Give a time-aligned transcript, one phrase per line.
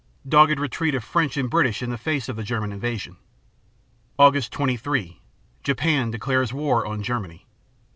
[0.27, 3.17] Dogged retreat of French and British in the face of the German invasion.
[4.17, 4.49] Aug.
[4.49, 5.21] 23
[5.61, 7.45] Japan declares war on Germany.